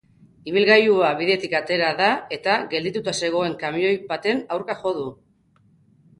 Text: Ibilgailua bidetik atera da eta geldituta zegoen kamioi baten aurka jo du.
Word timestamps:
Ibilgailua 0.51 1.11
bidetik 1.19 1.53
atera 1.59 1.89
da 1.99 2.07
eta 2.39 2.57
geldituta 2.73 3.15
zegoen 3.21 3.55
kamioi 3.61 3.93
baten 4.09 4.43
aurka 4.59 4.79
jo 4.83 4.97
du. 4.99 5.07